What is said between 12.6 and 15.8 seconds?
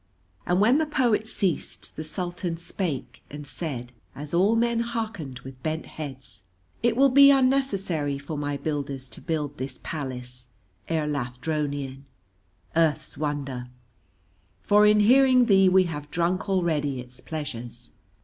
Earth's Wonder, for in hearing thee